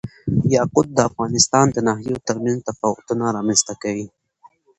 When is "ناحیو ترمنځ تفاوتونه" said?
1.87-3.23